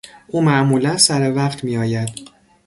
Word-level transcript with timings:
او 0.27 0.41
معمولا 0.41 0.97
سر 0.97 1.33
وقت 1.35 1.63
میآید. 1.63 2.09